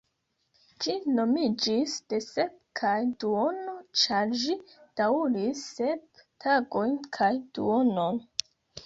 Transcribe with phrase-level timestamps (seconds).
[0.83, 4.55] Ĝi nomiĝis "de sep kaj duono", ĉar ĝi
[5.03, 8.19] daŭris sep tagojn kaj duonon.